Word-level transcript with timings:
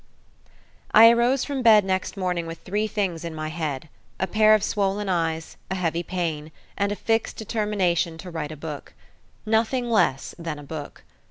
I 0.95 1.11
arose 1.11 1.45
from 1.45 1.61
bed 1.61 1.85
next 1.85 2.17
morning 2.17 2.47
with 2.47 2.57
three 2.63 2.87
things 2.87 3.23
in 3.23 3.35
my 3.35 3.49
head 3.49 3.87
a 4.19 4.25
pair 4.25 4.55
of 4.55 4.63
swollen 4.63 5.09
eyes, 5.09 5.57
a 5.69 5.75
heavy 5.75 6.01
pain, 6.01 6.51
and 6.75 6.91
a 6.91 6.95
fixed 6.95 7.37
determination 7.37 8.17
to 8.17 8.31
write 8.31 8.51
a 8.51 8.57
book. 8.57 8.93
Nothing 9.45 9.91
less 9.91 10.33
than 10.39 10.57
a 10.57 10.63
book. 10.63 11.03